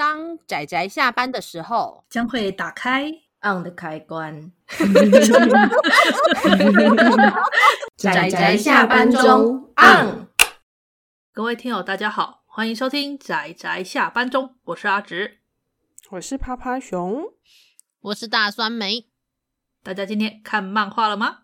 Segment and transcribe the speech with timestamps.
[0.00, 3.12] 当仔仔下班的时候，将会打开
[3.42, 4.50] on 的开关。
[7.98, 10.26] 仔仔下班中 on。
[11.34, 15.40] 各位听友，大家好，欢迎收听仔仔下班中，我是阿直，
[16.12, 17.22] 我是趴趴熊，
[18.00, 19.06] 我是大酸梅。
[19.82, 21.40] 大家今天看漫画了吗？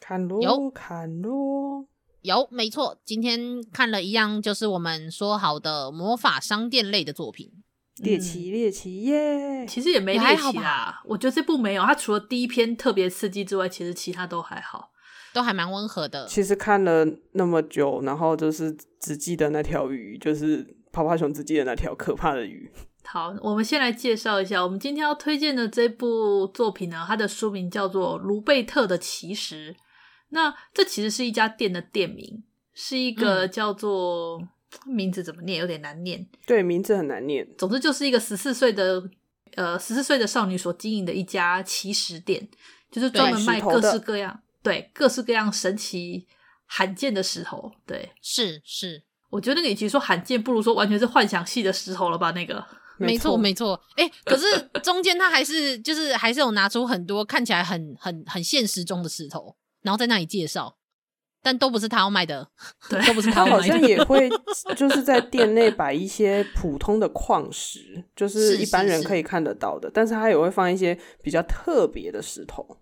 [0.00, 1.86] 看喽，有看喽。
[2.22, 7.62] 有，没错，今天看了一样，就是我们说好的魔法商店类的作品，
[8.02, 9.66] 猎奇猎奇耶。
[9.66, 14.90] 其实也没猎奇啦，我觉得这部没有，它除了第一篇特别刺激之外，其实其他都还好，
[15.32, 16.26] 都还蛮温和的。
[16.26, 22.70] 其实看了那么久，然后就是只记得那条鱼，就是泡泡熊只记得那条可怕的鱼。
[23.04, 29.72] 好，我们先来介绍一下，我们今天要推荐的这部作品呢，它的书名叫做《卢贝特的奇石》。
[30.30, 34.48] 那这其实是一家店的店名，是一个叫做、嗯、
[34.86, 36.26] 名字怎么念有点难念。
[36.46, 37.48] 对，名字很难念。
[37.56, 39.02] 总之就是一个十四岁的
[39.54, 42.48] 呃十四岁的少女所经营的一家奇石店，
[42.90, 46.26] 就是专门卖各式各样对，对各式各样神奇
[46.66, 47.72] 罕见的石头。
[47.86, 52.30] 对，是是，我觉得那个与其说罕见，不如说完全是幻想系的石头了吧？
[52.32, 52.64] 那个
[52.96, 53.80] 没错没错。
[53.96, 54.44] 哎、欸，可是
[54.82, 59.56] 中间他还是就是还是有拿出很多看起来很很很现实中的石头。
[59.82, 60.76] 然后在那里介绍，
[61.42, 62.48] 但都不是他要卖的，
[62.88, 63.56] 对，都不是他要卖的。
[63.58, 64.30] 好像也会
[64.76, 72.78] 就是在店内摆一些普通的矿石，就是一般人可以看得到的，是是是，但是他也会放一些比较特别的石头。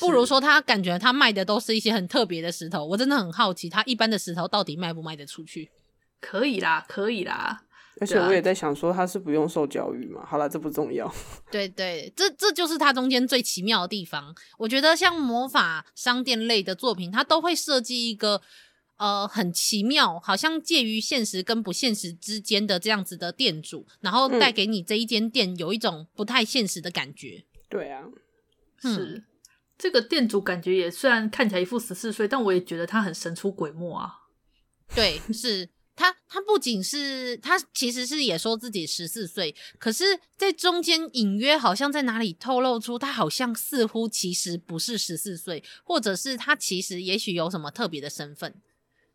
[0.00, 5.70] 不如说他感觉他卖的都是一些很特别的石头，我真的很好奇，他一般的石头到底卖不卖得出去？
[6.20, 7.62] 可以啦，可以啦。
[8.00, 10.26] 而且我也在想说，他是不用受教育嘛？
[10.26, 11.12] 好了，这不重要。
[11.50, 14.34] 对对，这这就是它中间最奇妙的地方。
[14.58, 18.42] 我觉得像魔法商店类的作品，它都会设计一个
[18.96, 27.44] 呃很奇妙，好像介于现实跟不现实之间的这样子的店主，然后带给你这一间店有一种不太现实的感觉。
[27.44, 28.02] 嗯、对啊，
[28.82, 29.24] 是
[29.78, 34.22] 这个店主感觉也虽然看起来一副十四岁，但我也觉得他很神出鬼没啊。
[34.94, 35.68] 对，是。
[35.96, 48.54] 他他不仅是他其实是也说自己十四岁，可是在中间隐约好像在哪里透露出他好像似乎其实不是十四岁，或者是他其实也许有什么特别的身份。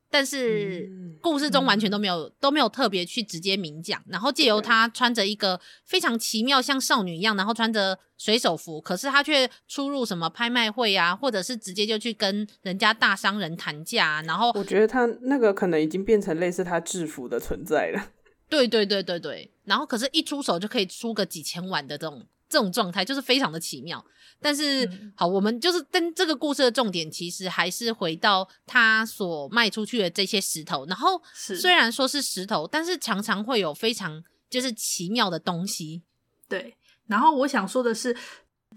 [0.09, 0.89] 但是
[1.21, 18.11] 故事中完全都没有、嗯、都没有特别去直接明讲，然后借由他穿着一个非常奇妙像少女一样，然后穿着水手服，可是他却出入什么拍卖会啊，或者是直接就去跟人家大商人谈价啊，然后我觉得他那个可能已经变成类似他制服的存在了。
[18.49, 24.03] 对对对对对，然后可是一出手就可以出个几千万的这种这种状态，就是非常的奇妙。
[24.41, 30.85] 但是、嗯、好，我们就是跟这个故事的重点，其实还是回到他所卖出去的这些石头。
[30.85, 36.03] 然后虽然说是石头，但是常常会有非常就是奇妙的东西。
[36.47, 36.77] 对，
[37.07, 38.15] 然后我想说的是，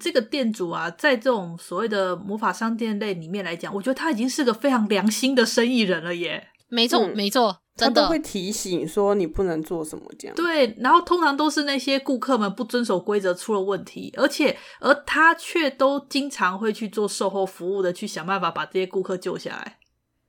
[0.01, 6.49] 这个店主啊，在这种所谓的魔法商店类里面来讲，我觉得他已经是个非常良心的生意人了耶。
[6.69, 7.62] 没错，嗯、没错。
[7.75, 10.37] 他都会提醒说你不能做什么这样。
[10.37, 19.79] 对，然后通常都是那些顾客们不遵守规则出了问题，而且而他却都经常会去做售后服务的，去想办法把这些顾客救下来。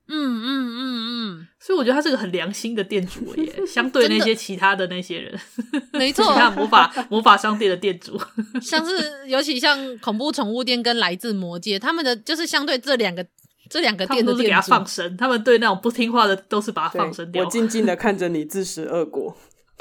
[0.07, 5.39] 嗯嗯嗯嗯，所以我觉得他是个很良心的店主耶， 相对那些其他的那些人，
[5.93, 8.19] 没错，其他魔法魔法商店的店主，
[8.61, 13.25] 像是尤其像恐怖宠物店跟来自魔界，他们的就是相对这两个。
[13.69, 17.44] 这两个店都是给他放生，他们对那种不听话的都是把他放生掉。
[17.44, 19.35] 我静静的看着你自食恶果。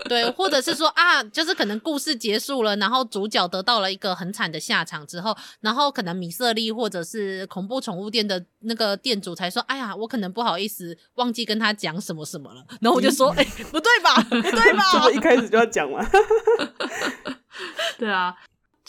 [0.08, 14.14] 对，或者是说啊，就是可能故事结束了，然后主角得到了一个很惨的下场之后，然后可能米瑟利或者是恐怖宠物店的那个店主才说：“哎呀，我可能不好意思忘记跟他讲什么什么了。”然后我就说：“哎、欸，不对吧？
[14.22, 16.04] 不对吧？” 这不一开始就要讲完。
[17.98, 18.34] 对啊。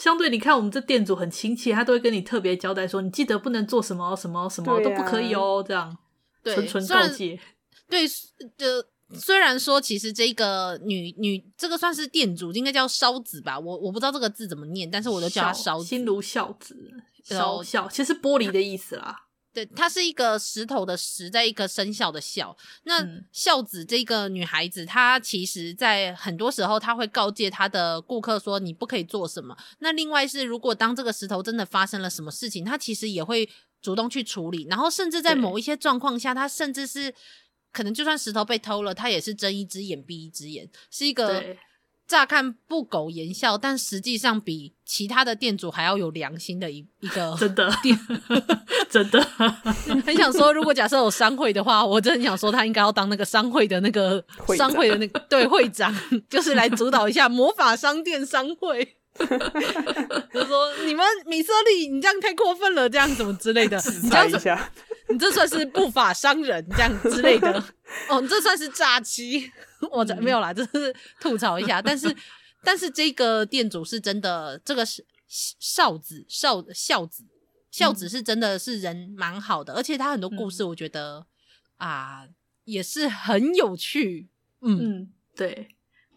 [0.04, 5.96] 相对，你看我们这店主很亲切，他都会跟你特别交代说，你记得不能做什么什么什么都不可以哦，这样，
[6.42, 7.40] 对，纯纯告诫。
[7.88, 8.84] 对，就
[9.18, 16.76] 虽然说其实这个女女这个算是店主，应该叫烧子吧，我我不知道这个字怎么念，但是我都叫她烧子，心如孝子，
[17.24, 19.23] 烧孝，其实玻璃的意思啦。
[19.54, 22.54] 对，它是一个石头的石，在一个生肖的孝。
[22.82, 33.48] 那孝子这个女孩子，她其实在很多时候，她会告诫她的顾客说：“你不可以做什么。”那另外是，如果当这个石头真的发生了什么事情，她其实也会
[33.80, 34.66] 主动去处理。
[34.68, 37.14] 然后，甚至在某一些状况下，她甚至是
[37.70, 41.44] 可能就算石头被偷了，她也是睁一只眼闭一只眼，是一个
[42.06, 47.74] 乍看不苟言笑，但实际上比其他的店主还要有良心的一一个 真的。
[47.82, 47.98] 店，
[48.90, 49.22] 真的。
[50.04, 54.22] 很想说，如果假设有商会的话，我真的很想说他应该要当那个商会的那个
[54.56, 55.94] 商会的那个对会长，
[56.28, 58.96] 就是来主导一下魔法商店商会。
[60.32, 64.58] 就说你们米色利，你这样太过分了，这样怎么之类的，你这样子，
[65.08, 67.62] 你这算是不法商人这样之类的，
[68.08, 69.50] 哦，你这算是诈欺。
[69.92, 71.80] 我这没有啦，就是吐槽一下。
[71.82, 72.14] 但是，
[72.62, 77.24] 但是这个店主是真的，这个是少子少孝子
[77.70, 81.26] 孝子是真的是人蛮好的，而且他很多故事，我觉得、
[81.78, 82.28] 嗯、啊
[82.64, 84.28] 也是很有趣。
[84.60, 85.68] 嗯，嗯对。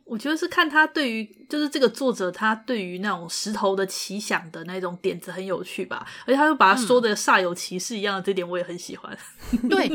[0.07, 9.17] 我觉得是看他对于，就是这个作者他对于那种石头的奇想的那种点子很有趣吧，而且他又把它说的煞有其事一样的，这点我也很喜欢。
[9.69, 9.87] 对，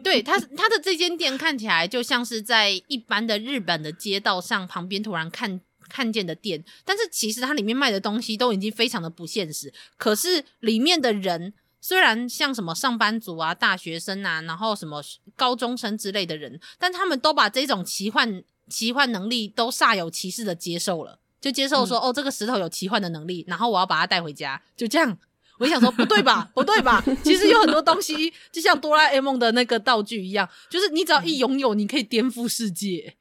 [0.00, 9.72] 对他他的这间店看起来就像是在一般的日本的街道上旁边突然看看见的店，但是其实它里面卖的东西都已经非常的不现实。
[9.98, 15.02] 可是里面的人虽然像什么上班族啊、大学生啊，然后什么
[15.36, 18.42] 高中生之类的人，但他们都把这种奇幻。
[18.68, 25.18] 奇幻能力都煞有其事的接受了，就接受说、嗯、哦，这个石头有奇幻的能力，然后我要把它带回家，就这样。
[25.58, 27.04] 我就想说不对吧， 不对吧？
[27.24, 33.16] 其实有很多东西，就像哆啦 A 梦的那个道具一样，就是你只要一拥有，你可以颠覆世界。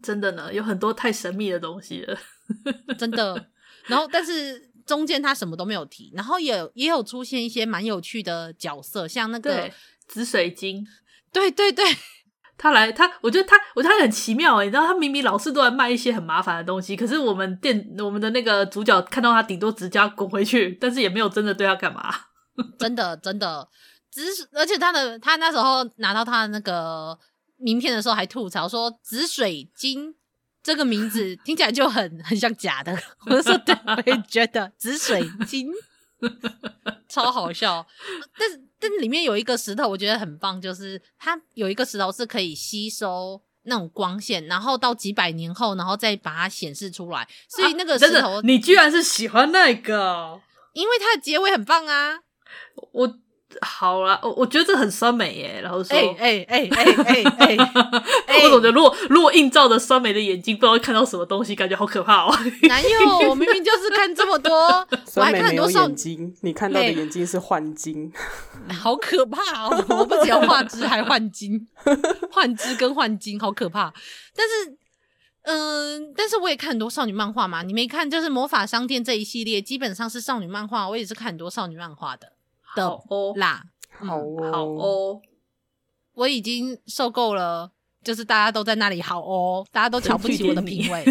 [0.00, 2.16] 真的呢，有很多太神秘的东西了，
[2.96, 3.48] 真的。
[3.86, 9.68] 然后，但是中间他什么都没有提，然后也也有出现一些蛮有趣的角色，像那个
[10.06, 10.86] 紫水晶，
[11.32, 11.84] 对对对。
[12.58, 22.14] 他来，他我觉得他，我觉得他很奇妙诶，你知道，他明明老是都在卖一些很麻烦的东西，可是我们店我们的那个主角看到他，顶多直接滚回去， 但是也没有真的对他干嘛。
[22.78, 23.68] 真的真的，
[24.10, 27.18] 只是而且他的他那时候拿到他的那个
[27.58, 30.14] 名片的时候，还吐槽说“紫水晶”
[30.64, 32.98] 这个名字 听起来就很很像假的。
[33.26, 35.70] 我就说对，我也觉得“紫水晶”
[37.06, 37.86] 超好笑，
[38.38, 38.62] 但是。
[38.78, 47.26] 但里面有一个石头，我觉得很棒，就是它有一个石头是可以吸收那种光线，然后到几百年后，然后再把它显示出来。
[47.48, 50.40] 所以那个石头，啊、你居然是喜欢那个？
[50.72, 52.20] 因为它的结尾很棒啊！
[52.92, 53.18] 我。
[53.60, 55.60] 好啦，我我觉得这很酸梅耶。
[55.62, 57.56] 然后说，哎哎哎哎哎
[58.26, 62.38] 哎，我总觉得如果如果映照着酸梅的眼睛，不知道会看到什么东西，感觉好可怕哦。
[62.68, 63.28] 哪有？
[63.30, 64.52] 我明明就是看这么多，
[65.16, 68.12] 我还看很多眼睛，你看到的眼睛是幻睛，
[68.80, 69.84] 好可怕哦！
[69.88, 71.66] 我不只要画质，还幻睛，
[72.30, 73.92] 幻肢跟幻睛，好可怕。
[74.34, 74.76] 但是，
[75.42, 77.62] 嗯、呃，但是我也看很多少女漫画嘛。
[77.62, 80.88] 你没看，就是魔法商店这一系列，基本上是少女漫画。
[80.88, 82.32] 我也是看很多少女漫画的。
[82.76, 85.20] 的哦啦，好哦，好哦，
[86.14, 87.72] 我已经受够了，
[88.04, 91.04] 就是大家都在那里好哦，大家都瞧不起我的品味，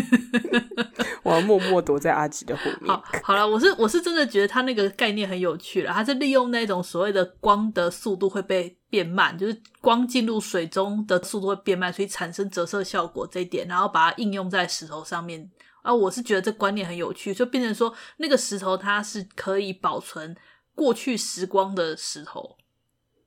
[1.23, 2.87] 我要默默躲在阿吉的后面。
[2.87, 15.49] 好，好了，我是我是真的觉得他那个概念很有趣了，他是利用那种所谓的光的速度会被变慢，就是光进入水中的速度会变慢，所以产生折射效果这一点，然后把它应用在石头上面。
[15.81, 20.35] 啊，我是觉得这观念很有趣，就变成说那个石头它是可以保存。
[20.75, 22.57] 过去时光的石头，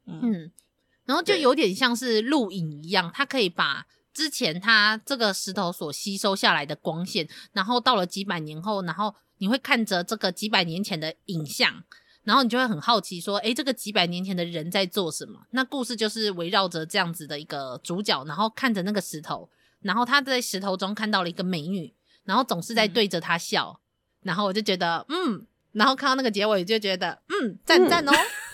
[0.05, 0.53] 嗯，嗯，
[1.07, 11.83] 然后就有点像是录影一样，它可以把之前它这个石头所吸收下来的光线，然后到了几百年后，然后你会看着这个几百年前的影像，
[12.25, 15.41] 然后你就会很好奇说，诶，这个几百年前的人在做什么？
[15.53, 19.49] 那故事就是围绕着这样子的一个主角，然后看着那个石头，
[19.81, 21.95] 然后他在石头中看到了一个美女，
[22.25, 25.47] 然后总是在对着他笑，嗯、然后我就觉得，嗯。
[25.79, 28.13] 然后看到那个结尾，就觉得嗯，赞赞哦，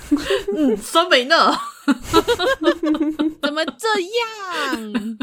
[0.56, 1.52] 嗯，酸梅呢？
[3.42, 5.18] 怎么这样？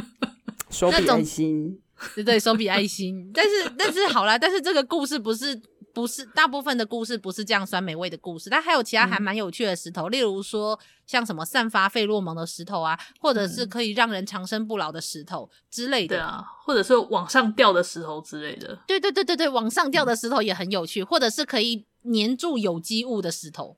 [0.70, 1.80] 手比爱心，
[2.16, 3.32] 对对，手比爱心。
[3.34, 5.62] 但是但是好啦，但是这个故事不是。
[5.94, 23.78] 不是大部分的故事不是这样酸梅味的故事，但还有其他还蛮有趣的石头，嗯、例如说像什么散发费洛蒙的石头啊，或者是可以让人长生不老的石头之类的，对啊，或者是往上掉的石头之类的，对对对对对，往上掉的石头也很有趣，嗯、或者是可以黏住有机物的石头，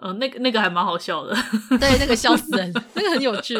[0.00, 1.34] 嗯，那个那个还蛮好笑的，
[1.78, 3.54] 对，那个笑死人，那个很有趣。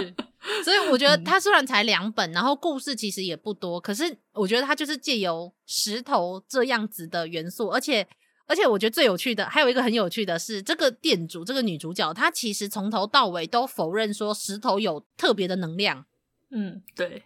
[0.65, 8.07] 所以我觉得它虽然才两本，然后故事其实也不多，可是我觉得它就是借由石头这样子的元素，而且
[8.47, 16.07] 而且我觉得最有趣的还有一个很有趣的是，这个店主这个女主角她其实从头到尾都否认说石头有特别的能量。
[16.51, 17.25] 嗯，对。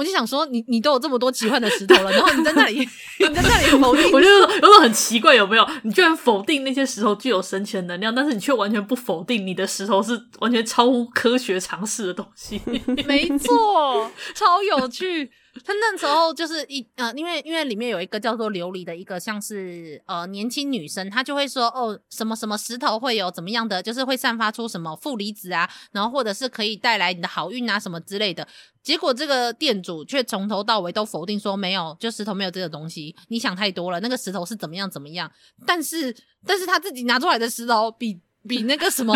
[0.00, 2.78] 我就想说，你你都有这么多奇幻的石头了，然后你在那里
[3.20, 5.70] 你在那里否定，我就说有种很奇怪，有没有？
[5.82, 12.58] 你居然否定那些石头具有神奇的能量，但是你却完全不否定你的石头是完全超乎科学常识的东西。
[13.04, 15.30] 没错，超有趣。
[15.64, 28.46] 他那时候就是一呃，因为因为里面有一个叫做琉璃的一个像是呃年轻女生，她就会说哦什么什么石头会有怎么样的，就是会散发出什么负离子啊，然后或者是可以带来你的好运啊什么之类的。
[28.82, 34.00] 结果这个店主却从头到尾都否定说没有，就石头没有这个东西，你想太多了。
[34.00, 35.30] 那个石头是怎么样怎么样，
[35.66, 39.14] 但是但是他自己拿出来的石头比比那个什么。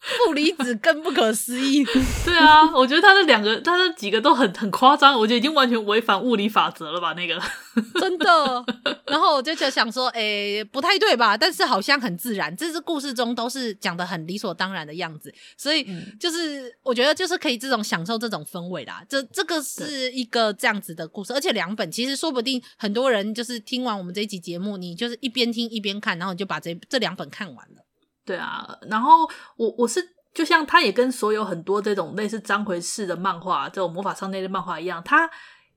[0.00, 1.84] 负离子更不可思议。
[2.24, 7.12] 对啊，我觉得他的两个，他的几个都很很夸张，我觉得已经完全违反物理法则了吧？
[7.12, 7.38] 那个
[8.00, 8.64] 真的。
[9.04, 11.36] 然后我就就想说，诶、欸，不太对吧？
[11.36, 15.86] 但是好像很自然，这是故事中都是讲的很理所当然的样子，所以
[16.18, 19.04] 就是我觉得就是可以这种享受这种氛围啦。
[19.06, 27.84] 这这个是一个这样子的故事，而且两本其实说不定很多人就是听完我们这一集节目，你就是一边听一边看，然后你就把这这两本看完了。
[28.24, 30.00] 对啊，然后我我是
[30.32, 35.28] 就像他也跟所有很多这种类似章回式的漫画，这种魔法少内的漫画一样，他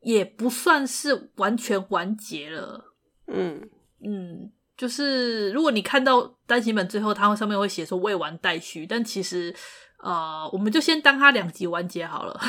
[0.02, 2.94] 也不算是完全完结了。
[3.28, 3.68] 嗯
[4.06, 9.56] 嗯，就是如果你看到单行本最后，它上面会写说未完待续，但其实
[9.98, 12.40] 呃，我们就先当它两集完结好了。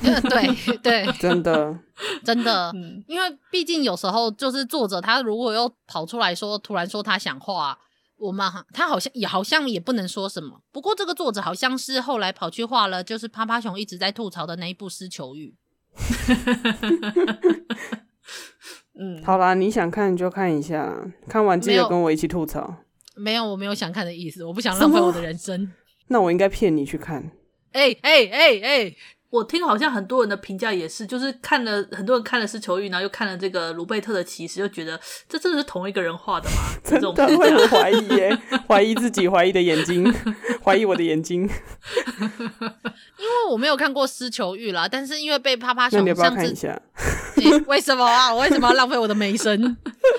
[0.00, 1.78] 对 对， 真的
[2.24, 7.78] 真的，嗯，因为毕竟有时候就是作者他如果又跑出来说，突然说他想画。
[8.22, 10.62] 我们哈，他好像也好像也不能说什么。
[10.70, 15.52] 不过这个作者好像是后来跑去画了，就是趴趴熊一直在吐槽的那一部《失球玉》。
[18.94, 20.96] 嗯，好啦，你想看你就看一下，
[21.28, 22.76] 看完记得跟我一起吐槽。
[23.16, 25.72] 没有，我没有想看的意思，我不想浪费我的人生。
[26.06, 27.32] 那我应该骗你去看？
[27.72, 28.96] 哎哎哎哎！
[29.32, 36.56] 我听好像很多人的评价也是，就是看了很多人看了是球玉，然后又看了这个卢贝特的骑士，就觉得这真的是同一个人画的吗？
[36.84, 40.04] 真的会很怀疑耶，怀疑自己，怀疑的眼睛，
[40.62, 41.48] 怀疑我的眼睛。
[41.48, 46.78] 因为我没有看过狮球玉啦，但是因为被啪啪熊，那你要不要看一下？
[47.36, 48.34] 欸、为什么啊？
[48.34, 49.74] 我为什么要浪费我的梅森？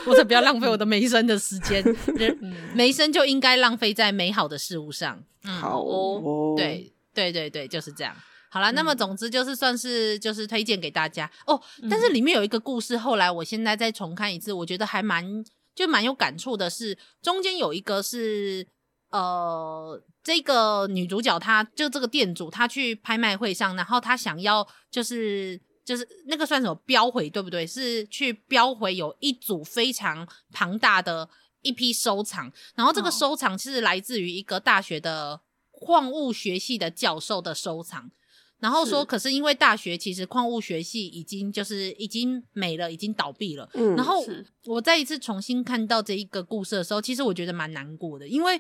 [0.08, 1.84] 我才不要浪费我的梅森的时间。
[2.16, 2.36] 人
[2.74, 5.24] 梅森就应该浪费在美好的事物上。
[5.44, 8.16] 嗯、好哦，对对对对，就是这样。
[8.54, 11.60] 好啦，那么总之就是算是就是推荐给大家哦。
[11.90, 15.44] 但是里面有一个故事，后来我现在再重看一次，我觉得还蛮
[15.74, 18.68] 就蛮有感触的是，中间有一个是
[19.10, 27.66] 呃，这个女主角她就这个店主，她去拍卖会上，然后她想要就是就是那个算什么标回对不对？
[27.66, 31.28] 是去标回有一组非常庞大的
[31.64, 35.42] 一批收藏，然后这个收藏是来自于一个大学的
[35.72, 38.12] 矿物学系的教授的收藏。
[38.64, 43.70] 然后说，可是因为大学其实矿物学系已经就是已经没了，已经倒闭了。
[43.74, 44.26] 嗯，然后
[44.64, 48.56] 我再一次重新看到这一个故事的时候，其实我觉得蛮难过的，因为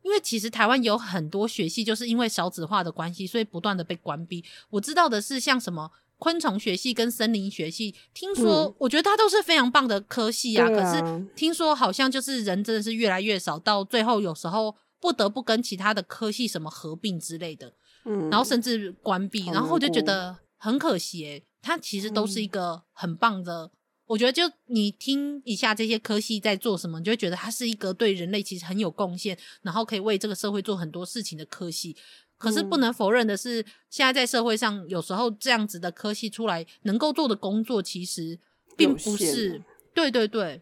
[0.00, 4.42] 因为其实台湾有很多学系就是因为少子化的关系，所以不断的被关闭。
[4.70, 10.66] 我知道的是，像什么昆虫学系跟森林学系，听说、嗯、我觉得它都是非常棒的科系啊。
[10.66, 17.74] 啊可是听说好像就是人真的是越来越少，到最后有时候不得不跟其他的科系什么合并之类的。
[18.04, 21.44] 嗯，然后甚至关闭，然后我就觉得很可惜欸。
[21.60, 23.70] 它其实都是一个很棒的，嗯、
[24.06, 31.96] 我觉得就你听一下这些科系在做什么，你就会觉得它是一个对人类其实很有贡献，然后可以为这个社会做很多事情的科系。
[32.36, 38.36] 可是不能否认的是，现在在社会上，有时候这样子的科系出来能够做的工作，其实
[38.76, 39.62] 并不是。
[39.94, 40.60] 对对对。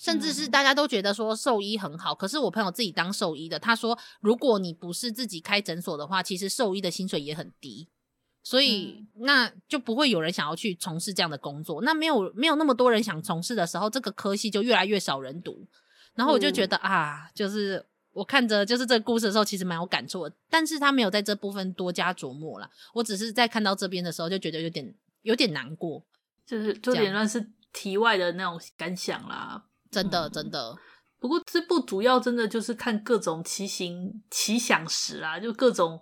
[0.00, 7.86] 甚至是大家都觉得说兽医很好，可是我朋友自己当兽医的，他说如果你不是自己开诊所的话，其实兽医的薪水也很低，
[8.42, 11.82] 所以那就不会有人想要去从事这样的工作。
[11.82, 15.68] 那没有没有那么多人想从事的时候，这个科系就越来越少人读。
[16.14, 22.70] 然后我就觉得啊，就是我看着就是这个故事的时候，其实蛮有感触的，但是他没有在这部分多加琢磨啦。
[22.94, 26.02] 我只是在看到这边的时候就觉得有点有点难过，
[26.46, 29.66] 就是就有点算是题外的那种感想啦。
[29.90, 30.76] 真的真的，
[31.18, 36.00] 不过这部主要真的就是看各种奇形奇想石啊，就各种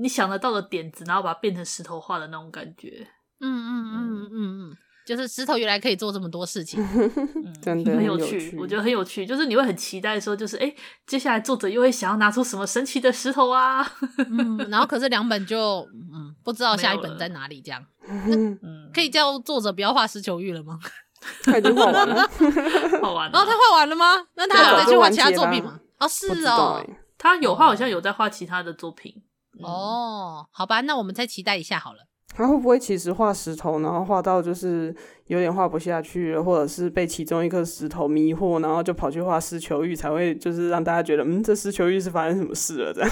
[0.00, 3.06] 你想得到的点子，然后把它变成石头画的那种感觉。
[3.40, 8.56] 嗯嗯嗯嗯嗯，就是石头原来可以做这么多事情，嗯、真的很有趣。
[8.58, 10.74] 我觉得很有趣，就是你会很期待说，就是哎，
[11.06, 13.84] 接下来作者又会想要拿出什么神奇的石头啊？
[14.30, 15.80] 嗯，然后可是两本就
[16.12, 17.84] 嗯不知道下一本在哪里，这样。
[18.06, 18.58] 嗯，
[18.92, 20.78] 可以叫作者不要画石球玉了吗？
[21.42, 22.28] 他已经画完了，
[23.00, 23.32] 画完了。
[23.32, 24.26] 然后他画完了吗？
[24.34, 25.80] 那他有再去画其他作品吗？
[25.98, 26.84] 哦，是哦，
[27.18, 29.14] 他有，画好像有在画其他的作品。
[29.62, 31.98] 哦，好吧，那我们再期待一下好了。
[32.36, 34.92] 他会不会其实画石头，然后画到就是
[35.28, 42.92] 有点画不下去了，或者是被其中一颗石头迷惑，然后就跑去画石球玉，才会就是让大家觉得，嗯，这石球玉是发生什么事了？
[42.92, 43.10] 这样。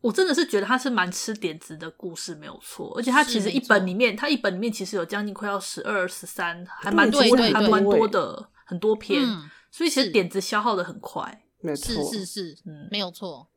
[0.00, 2.94] 我真的是觉得它是蛮吃点子的故事，没有错。
[2.96, 9.22] 而且它其实一本里面，它一本里面其实有将近快要十二、十三，还蛮多，还蛮多的，很多篇。
[9.22, 11.42] 嗯、所以其实点子消耗的很快。
[11.60, 13.48] 没错，是是是，嗯，没有错。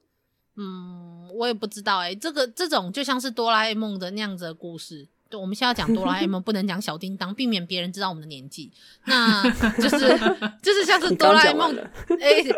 [0.55, 5.07] 嗯，我也不知道哎、欸，这个这种就像是哆啦 A 梦的那样子的故事。
[5.29, 8.71] 对，我们现在要讲哆啦 A 梦，不能讲小叮当，避免别人知道我们的年纪。
[9.05, 9.43] 那
[9.77, 10.17] 就是
[10.61, 11.75] 就是像是哆啦 A 梦，
[12.19, 12.55] 哎、 欸，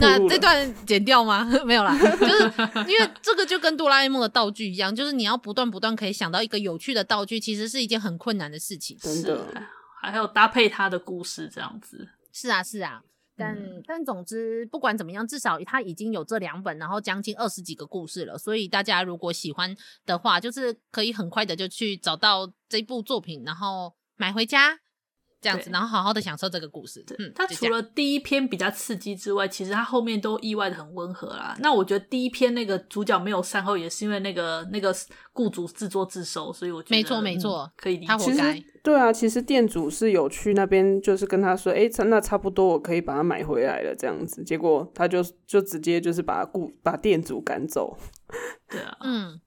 [0.00, 1.44] 那这段剪掉吗？
[1.66, 2.44] 没有啦，就是
[2.90, 8.96] 因为这个就跟哆啦 A 梦的道具一样，就是你要不断不断可以想到一个有趣的道具，其实是一件很困难的事情。
[8.98, 9.46] 真的，
[10.00, 12.08] 还有搭配他的故事这样子。
[12.32, 13.02] 是啊，是啊。
[13.36, 18.38] 但、嗯、但总之，不管怎么样，至少他已经有这两本，然后将近二十几个故事了。
[18.38, 24.78] 所以大家如果喜欢的话，就是可以很快的就去找到这部作品，然后买回家。
[25.46, 27.04] 这样子，然后好好的享受这个故事。
[27.20, 31.56] 嗯，他除了第一篇比较刺激之外，其实他后面都意外的很温和啦。
[31.60, 34.92] 那我觉得第一篇那个主角没有善后，也是因为那个那个
[35.32, 38.06] 雇主自作自受，所以我觉得没错没错，可以理解。
[38.08, 38.60] 他活该。
[38.82, 44.42] 对啊，其实店主是有去那边，就是跟他说，哎，那差不多我可以把它买回来了，这样子。
[44.42, 47.96] 结果他就就直接就是把雇把店主赶走。
[48.68, 49.40] 对啊，嗯。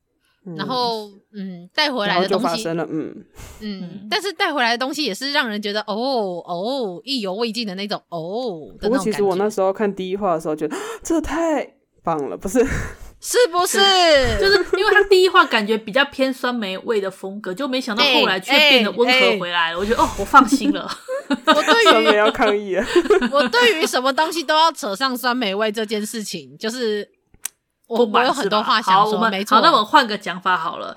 [0.57, 3.13] 然后，嗯，带回来的东西，发生了，嗯
[3.59, 8.73] 嗯，但是带回来的东西也是让人觉得，哦哦，意犹未尽的那种，哦。
[8.79, 12.65] 不过其实我那时候看第一话的时候，觉得这太棒了，不是？
[13.21, 13.77] 是不是？
[14.39, 19.77] 就是因为他第一话感觉比较偏酸梅味的风格，就没想到后来却变得温和回来了。
[19.77, 20.89] 我觉得，哦，我放心了。
[21.27, 22.85] 我对于 酸梅要抗议了，
[23.31, 27.07] 我对于什么东西都要扯上酸梅味这件事情，就是。
[27.89, 29.55] 我我有很多话想说，好，我们没错。
[29.55, 30.95] 好，那我们换个讲法好了。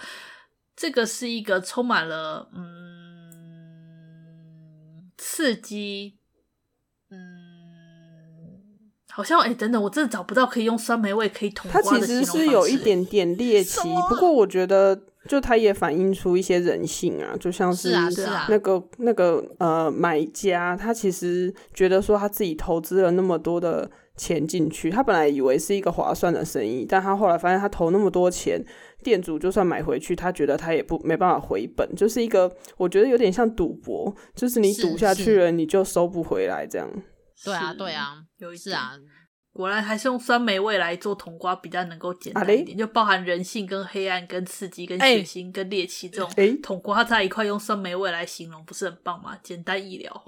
[0.77, 2.71] 这个是一个充满了嗯
[5.17, 6.19] 刺激，
[7.11, 7.19] 嗯，
[9.11, 11.71] 好像哎、欸，等等，我真的找不到可以用酸梅味可以统。
[11.71, 18.11] 它其实是有一点点猎奇，不过我觉得就它也反映出一些人性啊，就像是那
[18.59, 23.91] 个、啊啊、那个呃买家，他其实觉得说他自己投资了那么多的。
[24.17, 28.63] 钱进去，他本来以为是一个划算的生意，但他后来发现他投那么多钱，
[29.03, 36.89] 店主就算买回去，他觉得他也不没办法回本，就是一个我觉得有点像赌博，就是你赌下去了，你就收不回来这样。
[37.45, 38.93] 对啊，对啊，有一次啊，
[39.53, 46.31] 果然还是用酸梅味来做统瓜比较能够简单一点，啊、就包含人性跟黑暗跟刺激跟血腥跟猎奇这种
[46.63, 49.37] 统瓜在一块，用酸梅味来形容，不是很棒吗？
[49.43, 50.23] 简单易了。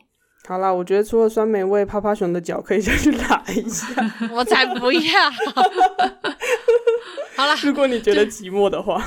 [0.46, 3.86] 好啦，我觉得除了酸梅味，趴趴熊的脚可以再去拉一下。
[4.30, 5.30] 我才不要！
[7.34, 9.02] 好啦，如果你觉得寂寞的话，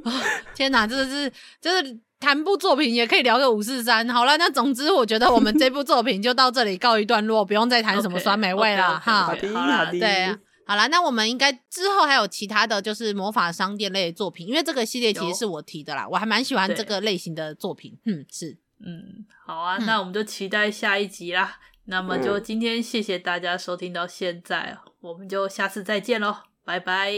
[0.56, 4.08] 天哪，真的是就是谈部作品也可以聊个五四三。
[4.08, 9.24] 好了，那总之我觉得我们这部作品就到这里告一段落，不用再谈什么酸梅味了哈。
[9.24, 10.34] 好的，好的，对，
[10.66, 17.98] 好啦，那我们应该之后还有其他的就是魔法商店类的作品，因为这个系列其实是我提的啦，我还蛮喜欢这个类型的作品。
[18.06, 18.56] 嗯，是。
[18.84, 21.58] 嗯，好啊，嗯、那我们就期待下一集啦。
[21.84, 27.12] 那么就今天谢谢大家收听到现在，嗯、我们就下次再见喽，拜拜，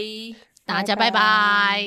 [0.65, 1.83] 大家拜拜。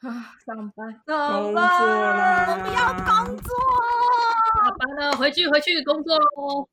[0.00, 3.54] 啊，上班，工作啦，我不要工作，
[4.56, 6.68] 下班了，回去回去工作喽。